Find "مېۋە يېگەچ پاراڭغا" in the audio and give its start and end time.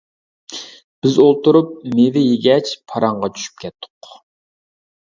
1.99-3.33